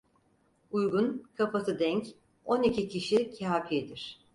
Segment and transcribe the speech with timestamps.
[0.71, 2.07] Uygun, kafası denk
[2.45, 4.19] on iki kişi kâfidir.